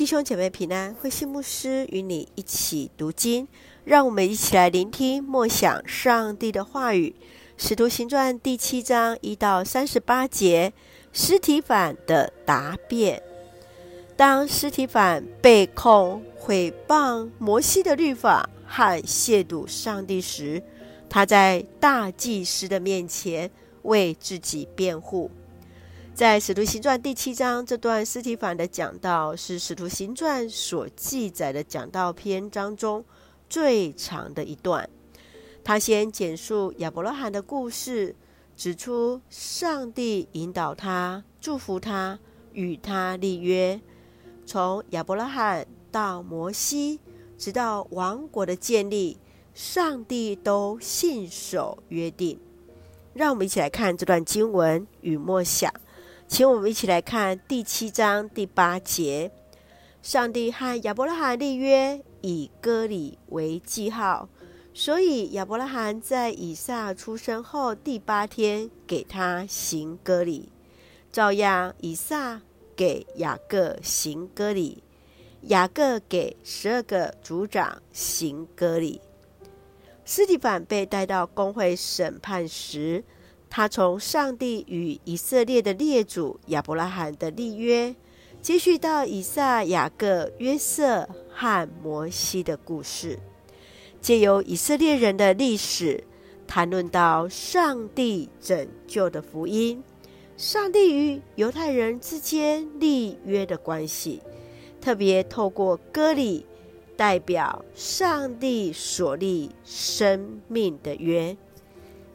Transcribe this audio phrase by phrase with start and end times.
[0.00, 3.46] 弟兄姐妹平安，慧心牧师与你一起读经，
[3.84, 7.14] 让我们一起来聆听默想上帝的话语。
[7.58, 10.72] 使徒行传第七章一到三十八节，
[11.12, 13.22] 司提反的答辩。
[14.16, 20.62] 当司提反被控毁谤摩西的律法和亵渎上帝时，
[21.10, 23.50] 他在大祭司的面前
[23.82, 25.30] 为自己辩护。
[26.20, 33.02] 在《使徒行传》第七章这段司提反的讲道，是《使徒行传》所记载的讲道篇章中
[33.48, 34.86] 最长的一段。
[35.64, 38.14] 他先简述亚伯拉罕的故事，
[38.54, 42.18] 指出上帝引导他、祝福他、
[42.52, 43.80] 与他立约，
[44.44, 47.00] 从亚伯拉罕到摩西，
[47.38, 49.16] 直到王国的建立，
[49.54, 52.38] 上帝都信守约定。
[53.14, 55.72] 让我们一起来看这段经文与默想。
[56.30, 59.32] 请我们一起来看第七章第八节：
[60.00, 64.28] 上帝和亚伯拉罕立约，以割礼为记号，
[64.72, 70.52] 所以亚伯拉罕在以撒出生后第八天给他行割礼，
[71.10, 72.40] 照样以撒
[72.76, 74.84] 给雅各行割礼，
[75.42, 79.00] 雅各给十二个族长行割礼。
[80.04, 83.02] 斯蒂凡被带到公会审判时，
[83.50, 87.94] 他从上帝与以色列的列祖亚伯拉罕的立约，
[88.40, 93.18] 接续到以撒、雅各、约瑟和摩西的故事，
[94.00, 96.04] 借由以色列人的历史，
[96.46, 99.82] 谈论到上帝拯救的福音，
[100.36, 104.22] 上帝与犹太人之间立约的关系，
[104.80, 106.46] 特别透过割礼，
[106.96, 111.36] 代表上帝所立生命的约。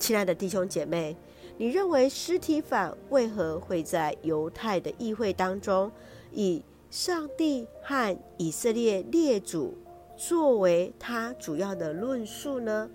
[0.00, 1.14] 亲爱的弟兄姐妹，
[1.58, 5.92] 你认为司提反为何会在犹太的议会当中，
[6.32, 9.76] 以上帝和以色列列祖
[10.16, 12.90] 作为他主要的论述呢？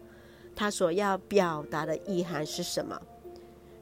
[0.56, 3.00] 他所要表达的意涵是什么？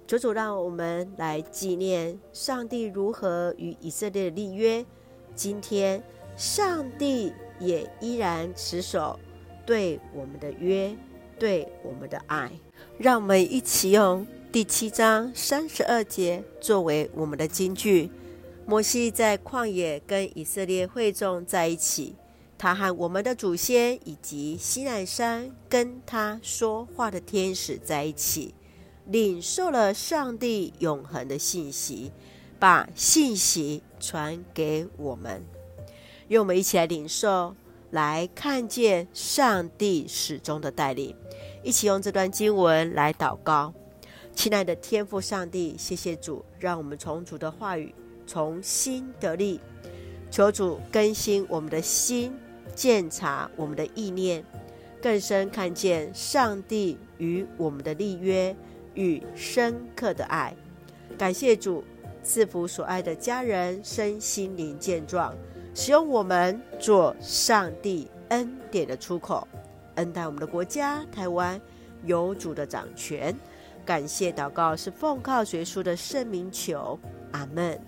[0.06, 4.86] 主主让我们来纪念上帝如何与以色列立约。
[5.34, 6.04] 今天，
[6.36, 9.18] 上帝也依然持守
[9.66, 10.94] 对我们的约，
[11.40, 12.52] 对我们的爱。
[12.98, 18.10] 让我们一起用第七章三十二节作为我们的金句。
[18.66, 22.16] 摩西在旷野跟以色列会众在一起，
[22.58, 28.54] 他和我们的祖先以及西奈山跟他说话的天使在一起，
[29.08, 32.14] 领受了上帝永恒的信息，
[32.58, 35.44] 把信息传给我们。
[36.30, 37.54] 让我们一起来领受，
[37.94, 41.16] 来看见上帝始终的带领。
[41.62, 43.72] 一起用这段经文来祷告，
[44.34, 47.94] 亲爱的天父上帝，谢谢主，让我们从主的话语
[48.26, 49.60] 重新得力，
[50.32, 52.34] 求主更新我们的心，
[52.74, 54.44] 鉴察我们的意念，
[55.00, 58.56] 更深看见上帝与我们的立约
[58.96, 60.56] 与深刻的爱。
[61.16, 61.84] 感谢主
[62.24, 65.32] 赐福所爱的家人身心灵健壮，
[65.74, 69.48] 使用我们做上帝恩典的出口。
[69.96, 71.60] 恩待我们的国家台湾
[72.04, 73.36] 有主的掌权，
[73.86, 77.00] 感谢祷告是奉靠耶稣的圣名求，
[77.32, 77.80] 阿门。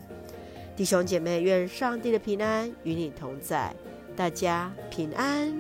[0.76, 3.74] 弟兄姐妹，愿上帝的平安与你同在，
[4.16, 5.54] 大家平安。